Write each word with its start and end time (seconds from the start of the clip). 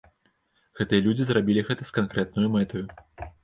Гэтыя 0.79 1.03
людзі 1.09 1.23
зрабілі 1.29 1.67
гэта 1.69 1.83
з 1.93 1.97
канкрэтнаю 2.01 2.47
мэтаю. 2.59 2.85